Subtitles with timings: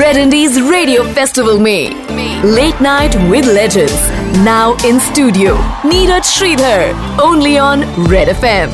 [0.00, 3.94] Red Indies Radio Festival में Late Night with Legends
[4.44, 5.54] now in studio
[5.92, 6.84] Neeraj Sridhar
[7.20, 7.82] only on
[8.14, 8.70] Red FM.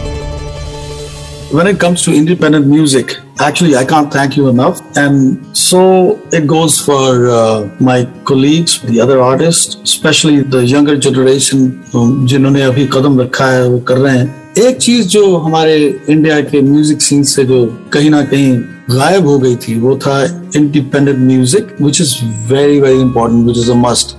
[1.53, 4.81] when it comes to independent music, actually, I can't thank you enough.
[4.97, 11.83] And so it goes for uh, my colleagues, the other artists, especially the younger generation,
[11.95, 15.76] um, जिन्होंने अभी कदम रखा है वो कर रहे हैं एक चीज़ जो हमारे
[16.10, 18.54] इंडिया के म्यूज़िक सीन से जो कहीं ना कहीं
[18.90, 20.16] गायब हो गई थी वो था
[20.56, 22.14] independent music which is
[22.54, 24.16] very very important which is a must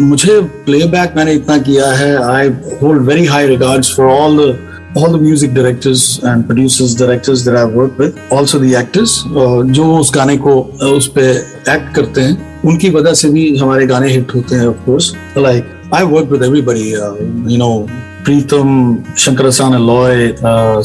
[0.00, 2.48] मुझे प्लेबैक मैंने इतना किया है I
[2.82, 4.58] hold very high regards for all the
[4.92, 9.62] all the music directors and producers directors that I've worked with also the actors uh,
[9.70, 11.30] जो उस गाने को uh, उस पे
[11.74, 15.92] एक्ट करते हैं उनकी वजह से भी हमारे गाने हिट होते हैं of course like
[15.94, 17.74] I work with everybody you know
[18.30, 20.34] Pritam शंकरसान Loy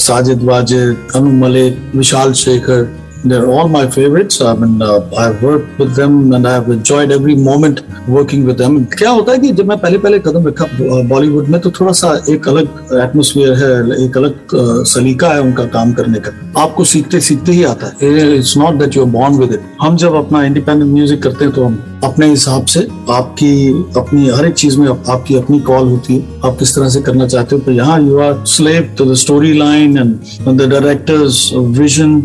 [0.01, 2.87] Sajid Wajid Anu Malik Vishal Shekhar
[3.25, 4.39] They're all my favorites.
[4.39, 8.75] I mean, uh, I've worked with them and I've enjoyed every moment working with them.
[8.91, 10.65] क्या होता है कि जब मैं पहले पहले कदम रखा
[11.09, 15.65] बॉलीवुड में तो थोड़ा सा एक अलग एटमोसफियर है एक अलग uh, सलीका है उनका
[15.77, 16.31] काम करने का
[16.63, 19.97] आपको सीखते सीखते ही आता है it's not that you are born with it हम
[20.05, 22.79] जब अपना इंडिपेंडेंट म्यूज़िक करते हैं तो हम अपने हिसाब से
[23.11, 27.01] आपकी, अपनी हर एक चीज़ में आपकी अपनी कॉल होती है। आप किस तरह से
[27.01, 27.61] करना चाहते हो?
[27.61, 32.15] तो यहाँ you are slave to the story line and the director's vision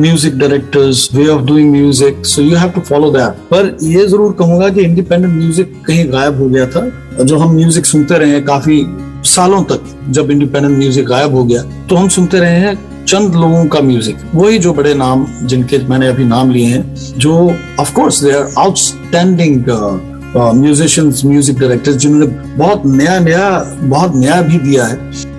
[0.00, 4.32] music director's way of doing music so you have to follow that पर ये ज़रूर
[4.38, 6.88] कहूँगा कि इंडिपेंडेंट म्यूज़िक कहीं गायब हो गया था।
[7.20, 8.84] जो हम म्यूज़िक सुनते रहे काफ़ी
[9.26, 12.76] सालों तक जब इंडिपेंडेंट म्यूज़िक गायब हो गया तो हम सुनते रहे हैं
[13.08, 17.34] चंद लोगों का म्यूज़िक वही जो बड़े नाम जिनके मैंने अभी नाम लिए हैं, जो
[17.80, 19.64] of course they are outstanding
[20.54, 23.48] musicians music directors जिन्होंने बहुत नया नया
[23.82, 24.96] बहुत नया भी दिया है।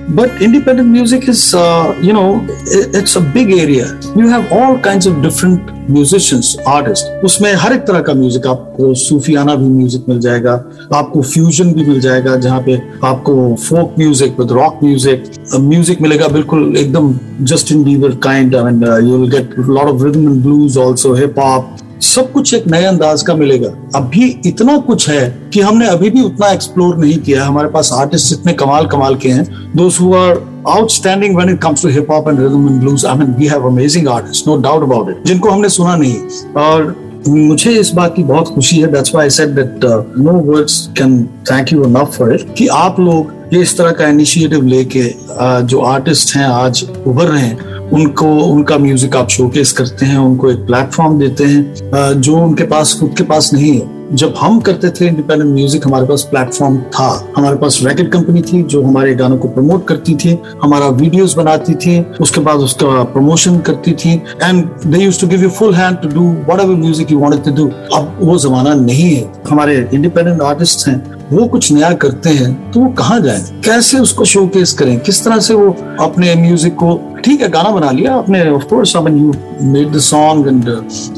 [0.09, 3.87] But independent music is uh, you know it's a big area.
[4.15, 7.05] You have all kinds of different musicians artists.
[7.23, 10.53] उसमें हर एक तरह का म्यूज़िक आपको सूफियाना भी म्यूज़िक मिल जाएगा
[10.93, 16.27] आपको फ्यूजन भी मिल जाएगा जहाँ पे आपको folk music with rock music music मिलेगा
[16.37, 17.13] बिल्कुल एकदम
[17.51, 21.39] Justin Bieber kind I mean you will get lot of rhythm and blues also hip
[21.39, 26.09] hop सब कुछ एक नए अंदाज का मिलेगा अभी इतना कुछ है कि हमने अभी
[26.09, 29.45] भी उतना एक्सप्लोर नहीं किया हमारे पास आर्टिस्ट इतने कमाल कमाल के हैं
[29.75, 33.05] those who are outstanding when it comes to hip hop and rhythm and blues.
[33.05, 35.23] I mean, we have amazing artists, no doubt about it.
[35.25, 36.95] जिनको हमने सुना नहीं और
[37.27, 39.85] मुझे इस बात की बहुत खुशी है that's why I said that
[40.17, 44.07] no words can thank you enough for it कि आप लोग ये इस तरह का
[44.07, 49.71] इनिशिएटिव लेके uh, जो आर्टिस्ट हैं आज उभर रहे हैं उनको, उनका म्यूज़िक आप शोकेस
[49.71, 53.97] करते हैं, उनको एक प्लेटफॉर्म देते हैं जो उनके पास, खुद के पास नहीं है।
[54.11, 58.61] जब हम करते थे इंडिपेंडेंट म्यूज़िक हमारे पास प्लेटफॉर्म था। हमारे पास रैकेट कंपनी थी,
[58.63, 63.59] जो हमारे गानों को प्रमोट करती थी, हमारा वीडियोस बनाती थी, उसके बाद उसका प्रमोशन
[63.59, 64.13] करती थी।
[64.43, 67.51] And they used to give you full hand to do whatever music you wanted to
[67.55, 71.01] do अब वो जमाना नहीं है। हमारे इंडिपेंडेंट आर्टिस्ट हैं,
[71.31, 73.39] वो कुछ नया करते हैं तो वो कहाँ जाए?
[73.65, 74.99] कैसे उसको शोकेस करें?
[74.99, 78.95] किस तरह से वो अपने म्यूज़िक को ठीक है गाना बना लिया आपने of course
[78.97, 79.33] I mean you
[79.73, 80.69] made the song and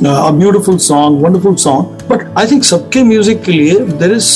[0.07, 4.31] a beautiful song wonderful song but I think सबके म्यूज़िक के लिए there is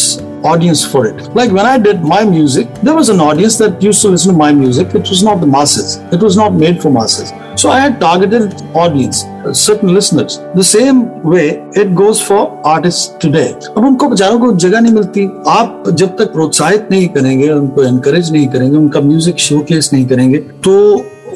[0.46, 1.22] audience for it.
[1.36, 4.38] Like when I did my music, there was an audience that used to listen to
[4.38, 4.94] my music.
[4.94, 5.98] It was not the masses.
[6.12, 7.34] It was not made for masses.
[7.56, 10.40] So I had targeted audience, certain listeners.
[10.54, 12.42] The same way it goes for
[12.74, 13.48] artists today.
[13.78, 18.32] अब उनको बेचारों को जगह नहीं मिलती आप जब तक प्रोत्साहित नहीं करेंगे उनको एनकरेज
[18.32, 20.76] नहीं करेंगे उनका म्यूज़िक शोकेस नहीं करेंगे तो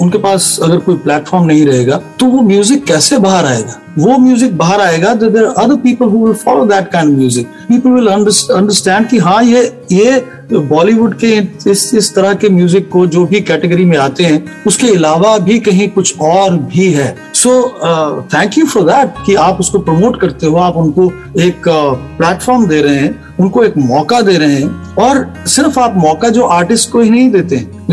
[0.01, 3.79] उनके पास अगर कोई प्लेटफॉर्म नहीं रहेगा तो वो म्यूज़िक कैसे बाहर आएगा?
[3.97, 7.89] वो म्यूज़िक बाहर आएगा तो there other people who will follow that kind music people
[7.89, 10.19] will understand कि हाँ ये ये
[10.51, 11.31] बॉलीवुड के
[11.71, 15.59] इस इस तरह के म्यूज़िक को जो भी कैटेगरी में आते हैं उसके अलावा भी
[15.59, 17.51] कहीं कुछ और भी है। So
[18.33, 21.11] thank you for that कि आप उसको प्रमोट करते हो आप उनको
[21.41, 25.97] एक प्लेटफॉर्म uh, दे रहे हैं उनको एक मौका दे रहे हैं और सिर्फ़ आप
[25.97, 27.87] मौका जो आर्टिस्ट को ही नहीं देते हैं।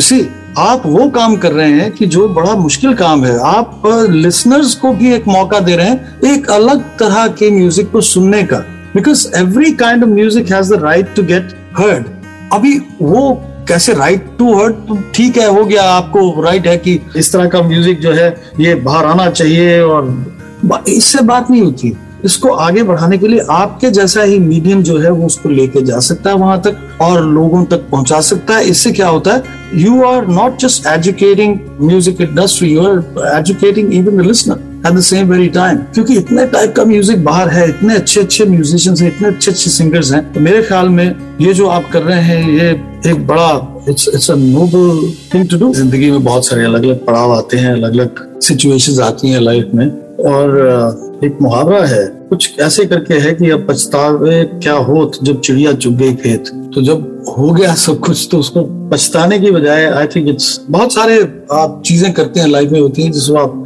[0.59, 4.93] आप वो काम कर रहे हैं कि जो बड़ा मुश्किल काम है, आप लिसनर्स को
[4.93, 8.59] भी एक मौका दे रहे हैं एक अलग तरह के म्यूज़िक को सुनने का।
[8.95, 12.07] Because every kind of music has the right to get heard
[12.53, 13.33] अभी वो
[13.69, 17.63] कैसे राइट टू हर्ड ठीक है, हो गया आपको राइट है कि इस तरह का
[17.63, 18.29] म्यूज़िक जो है,
[18.61, 23.91] ये बाहर आना चाहिए और इससे बात नहीं होती। इसको आगे बढ़ाने के लिए आपके
[23.91, 27.65] जैसा ही मीडियम जो है वो उसको लेके जा सकता है वहाँ तक और लोगों
[27.65, 29.43] तक पहुँचा सकता है। इससे क्या होता है?
[29.75, 35.01] You are not just educating music industry you are educating even the listener at the
[35.03, 39.09] same very time क्योंकि इतने टाइप का म्यूज़िक बाहर है, इतने अच्छे अच्छे म्यूजिशियंस हैं,
[39.09, 42.49] इतने अच्छे अच्छे सिंगर्स हैं तो मेरे ख्याल में ये जो आप कर रहे हैं,
[42.51, 42.71] ये
[43.11, 47.05] एक बड़ा it's it's a noble thing to do ज़िंदगी में बहुत सारे अलग अलग
[47.07, 49.87] पड़ाव आते हैं अलग अलग सिचुएशंस आती हैं लाइफ में।
[50.27, 55.73] और एक मुहावरा है। कुछ ऐसे करके है कि अब पछतावे क्या हो जब चिड़िया
[55.73, 56.45] चुग गई खेत?
[56.75, 60.93] तो जब हो गया सब कुछ तो उसको पछताने की बजाय आई थिंक इट्स बहुत
[60.93, 63.65] सारे आप चीज़ें करते हैं लाइफ में होती हैं जिसको आप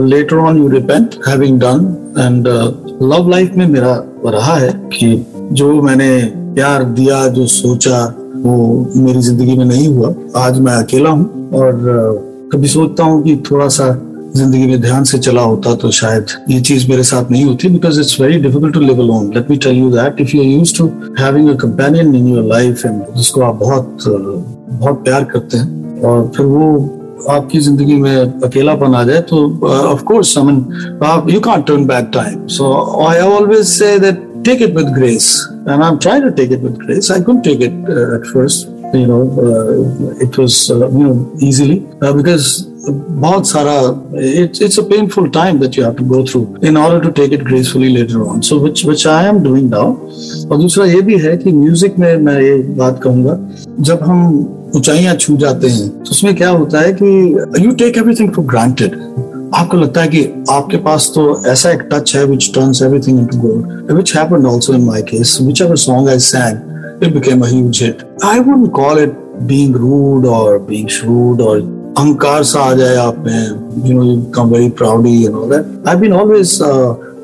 [0.00, 2.48] later on you repent having done and
[3.02, 9.20] love life में मेरा रहा है कि जो मैंने प्यार दिया जो सोचा वो मेरी
[9.20, 13.68] ज़िंदगी में नहीं हुआ। आज मैं अकेला हूँ और uh, कभी सोचता हूँ कि थोड़ा
[13.68, 17.68] सा ज़िंदगी में ध्यान से चला होता तो शायद ये चीज़ मेरे साथ नहीं होती
[17.68, 20.76] because it's very difficult to live alone let me tell you that if you used
[20.78, 20.86] to
[21.18, 26.30] having a companion in your life and जिसको आप बहुत बहुत प्यार करते हैं और
[26.36, 26.70] फिर वो
[27.30, 31.86] आपकी ज़िंदगी में अकेलापन आ जाए तो ऑफ़ कोर्स आई मीन आप you can't turn
[31.86, 32.72] back time so
[33.08, 35.46] I always say that take it with grace.
[35.66, 37.10] And i'm trying to take it with grace.
[37.10, 41.16] I couldn't take it uh, at first you know uh, it was uh, you know
[41.40, 42.46] easily uh, because
[42.86, 43.74] बहुत सारा
[44.42, 47.32] it's it's a painful time that you have to go through in order to take
[47.32, 49.92] it gracefully later on so which which I am doing now
[50.50, 53.38] और दूसरा ये भी है कि music में मैं ये बात कहूँगा,
[53.80, 54.38] जब हम
[54.76, 58.96] ऊंचाइयाँ छू जाते हैं तो उसमें क्या होता है कि you take everything for granted
[59.54, 63.38] आपको लगता है कि आपके पास तो ऐसा एक टच है which turns everything into
[63.38, 66.58] gold which happened also in my case which a song I sang,
[67.00, 68.04] it became a huge hit.
[68.22, 69.12] I wouldn't call it
[69.46, 71.60] being rude or being shrewd or
[71.98, 75.88] अहंकार सा आ जाए आप में you know you become very proudy you know that
[75.88, 76.58] I been always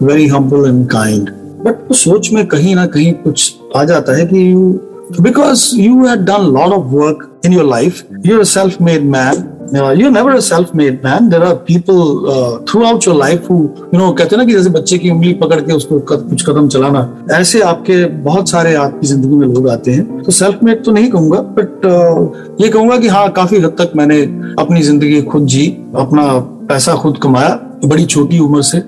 [0.02, 1.30] very humble and kind
[1.64, 6.04] but उस सोच में कहीं ना कहीं कुछ आ जाता है कि you because you
[6.06, 10.10] have done lot of work in your life you are a self-made man uh, you're
[10.10, 11.28] never a self-made man.
[11.28, 13.58] There are people uh, throughout your life who
[13.92, 17.02] you know कहते ना कि जैसे बच्चे की उंगली पकड़ के उसको कुछ कदम चलाना
[17.32, 21.10] ऐसे आपके बहुत सारे आपकी ज़िंदगी में लोग आते हैं। तो सेल्फ मेड तो नहीं
[21.10, 24.20] कहूँगा बट uh, ये कहूँगा कि हाँ काफ़ी हद तक मैंने
[24.58, 25.66] अपनी ज़िंदगी खुद जी
[25.96, 26.26] अपना
[26.68, 28.78] पैसा खुद कमाया बड़ी छोटी उम्र से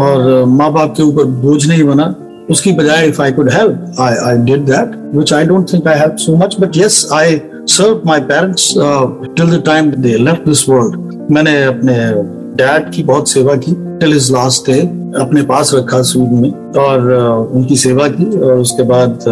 [0.00, 2.14] और माँ बाप के ऊपर बोझ नहीं बना।
[2.50, 5.98] उसकी बजाय if I could help I I did that which I don't think I
[5.98, 7.36] help so much but yes I
[7.68, 8.72] serve my parents
[9.36, 11.94] till the time they left this world मैंने अपने
[12.56, 14.80] डैड की बहुत सेवा की टिल इज़ लास्ट डे
[15.20, 19.24] अपने पास रखा Sweden में और uh, उनकी सेवा की और उसके बाद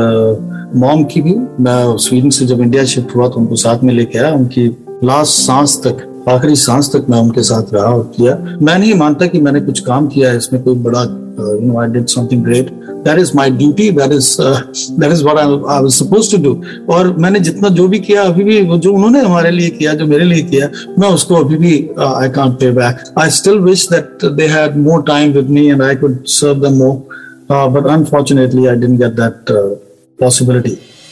[0.77, 1.35] मॉम uh, की भी।
[1.65, 4.67] मैं स्वीडन से जब इंडिया शिफ्ट हुआ तो उनको साथ में लेके आया। उनकी
[5.05, 9.27] लास्ट सांस तक आखिरी सांस तक मैं उनके साथ रहा और किया। मैं नहीं मानता
[9.27, 12.71] कि मैंने कुछ काम किया है इसमें कोई बड़ा you know I did something great
[13.05, 16.55] that is my duty that is that is what I was suppose to do
[16.95, 20.25] और मैंने जितना जो भी किया अभी भी जो उन्होंने हमारे लिए किया जो मेरे
[20.25, 20.69] लिए किया
[20.99, 21.77] मैं उसको अभी भी
[22.07, 25.83] I can't pay back I still wish that they had more time with me and
[25.83, 29.55] I could serve them more but unfortunately I didn't get that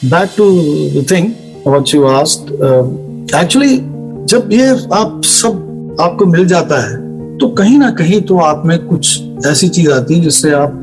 [0.03, 1.33] back to the thing
[1.63, 2.49] what you asked.
[2.51, 2.83] Uh,
[3.33, 3.79] actually
[4.25, 6.95] जब ये आप सब आपको मिल जाता है
[7.41, 10.81] तो कहीं ना कहीं तो आप में कुछ ऐसी चीज़ आती है जिससे आप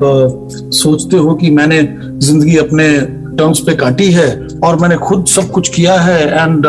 [0.74, 1.82] सोचते हो कि मैंने
[2.26, 2.88] ज़िंदगी अपने
[3.38, 4.28] टर्म्स पे काटी है
[4.64, 6.64] और मैंने खुद सब कुछ किया है एंड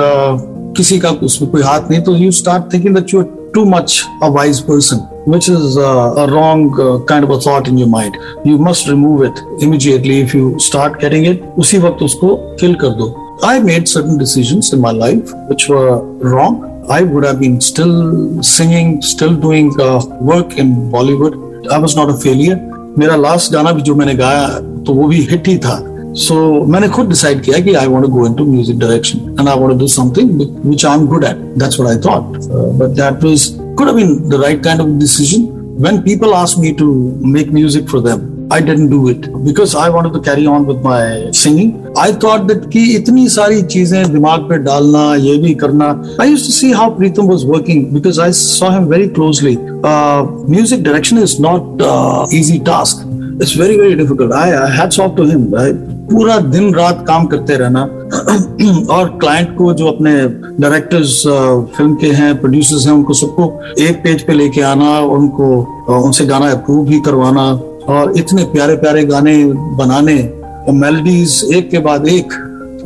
[0.77, 4.03] किसी का उसमें कोई हाथ नहीं तो you start thinking that you are too much
[4.23, 5.01] a wise person
[5.31, 6.77] which is a wrong
[7.09, 11.01] kind of a thought in your mind you must remove it immediately if you start
[11.01, 13.13] getting it उसी वक्त उसको kill कर दो.
[13.45, 18.42] I made certain decision in my life which were wrong I would have been still
[18.42, 21.40] singing, still doing uh, work in Bollywood.
[21.70, 22.60] I was not a failure.
[22.98, 24.46] मेरा last गाना भी जो मैंने गाया
[24.86, 25.78] तो वो भी हिट ही था
[26.14, 29.48] सो so, मैंने खुद डिसाइड किया कि I want to go into music direction and
[29.48, 32.38] I want to do something which I am good at that's what I thought
[32.80, 35.46] but that was could have been the right kind of decision
[35.84, 36.86] when people asked me to
[37.36, 38.20] make music for them
[38.51, 41.69] I didn't do it because I wanted to carry on with my singing.
[41.95, 45.89] I thought that कि इतनी सारी चीज़ें दिमाग पे डालना ये भी करना
[46.19, 49.57] I used to see how Pritam was working because I saw him very closely.
[49.83, 50.23] Uh,
[50.57, 53.05] music direction is not uh, easy task.
[53.41, 54.33] It's very very difficult.
[54.33, 55.53] I, I hats off to him.
[55.55, 55.71] I,
[56.09, 57.81] पूरा दिन रात काम करते रहना
[58.93, 60.13] और client को जो अपने
[60.61, 61.21] डायरेक्टर्स
[61.77, 63.45] फ़िल्म के हैं प्रोड्यूसर्स हैं उनको सबको
[63.87, 65.49] एक पेज पे लेके आना उनको
[66.03, 67.45] उनसे गाना अप्रूव भी करवाना
[67.89, 69.35] और इतने प्यारे प्यारे गाने
[69.77, 70.17] बनाने
[70.67, 72.33] और मेलोडीज एक के बाद एक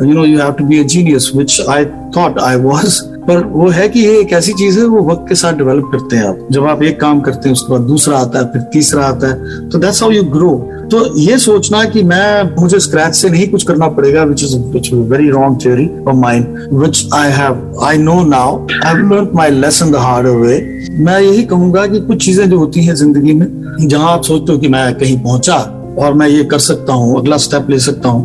[0.04, 1.86] you know you have to be a genius which I
[2.18, 5.36] thought I was पर वो है कि ये एक ऐसी चीज़ है, वो वक्त के
[5.36, 8.40] साथ डेवलप करते हैं आप। जब आप एक काम करते हैं, उसके बाद दूसरा आता
[8.40, 10.56] है, फिर तीसरा आता है तो दैट्स हाउ यू ग्रो
[10.92, 14.92] तो ये सोचना कि मैं, मुझे स्क्रैच से नहीं कुछ करना पड़ेगा which is which
[14.94, 19.92] very wrong theory of mind which I have I know now I learn my lesson
[19.92, 20.60] the hard way
[21.00, 23.48] मैं यही कहूँगा कि कुछ चीज़ें जो होती हैं ज़िंदगी में,
[23.82, 25.58] जहाँ आप सोचते हो कि मैं कहीं पहुँचा
[26.00, 28.22] और मैं ये कर सकता हूँ, अगला स्टेप ले सकता हूँ।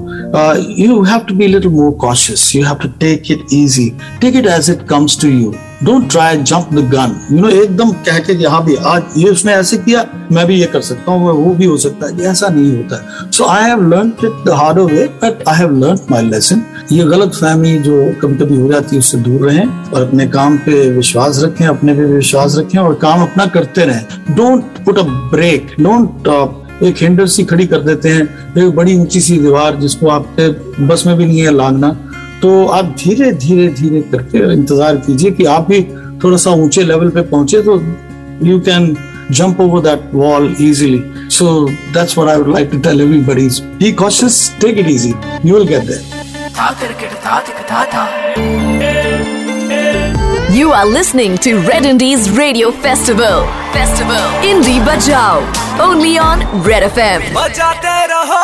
[0.78, 3.88] You have to be little more cautious you have to take it easy
[4.20, 7.90] take it as it comes to you don't try jump the gun you know एकदम
[8.06, 11.32] कह के हाँ भी, आज ये उसने ऐसे किया, मैं भी ये कर सकता हूँ,
[11.34, 14.78] वो भी हो सकता है। ऐसा नहीं होता so I have learn it the hard
[14.80, 18.96] way but I have learn my lesson ये गलत फहमी जो कभी कभी हो जाती
[18.96, 22.94] है, उससे दूर रहें और अपने काम पे विश्वास रखें, अपने पे विश्वास रखें और
[23.02, 26.28] काम अपना करते रहें। Don't put a break don't
[26.84, 30.48] एक हैंडल सी खड़ी कर देते हैं, एक बड़ी ऊँची सी दीवार जिसको आपके
[30.86, 31.88] बस में भी नहीं है लांगना
[32.42, 35.82] तो आप धीरे धीरे धीरे करके इंतज़ार कीजिए कि आप भी
[36.24, 37.80] थोड़ा सा ऊँचे लेवल पे पहुँचे तो
[38.46, 38.96] you can
[39.30, 42.18] jump over that wall easily so that's
[44.64, 46.28] it easy you will get there
[50.58, 53.46] You are listening to Red Indies Radio Festival.
[53.72, 54.22] Festival.
[54.50, 55.67] Indie Bajao.
[55.87, 57.21] Only on Red FM.
[57.35, 58.41] बजाते रहो